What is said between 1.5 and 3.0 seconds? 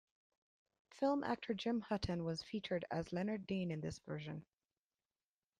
Jim Hutton was featured